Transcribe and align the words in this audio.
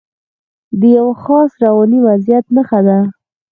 د 0.79 0.81
یوه 0.97 1.13
خاص 1.23 1.51
رواني 1.63 1.99
وضعیت 2.07 2.45
نښه 2.55 2.79
ده. 2.87 2.99